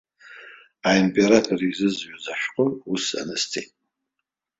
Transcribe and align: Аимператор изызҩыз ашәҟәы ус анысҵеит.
Аимператор 0.89 1.59
изызҩыз 1.69 2.25
ашәҟәы 2.33 2.65
ус 2.91 3.05
анысҵеит. 3.19 3.71